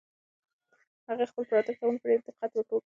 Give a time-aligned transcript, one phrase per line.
[1.07, 2.79] هغې خپل پراته کتابونه په ډېر دقت ور ټول کړل.